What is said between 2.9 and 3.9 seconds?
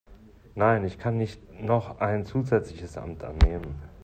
Amt annehmen.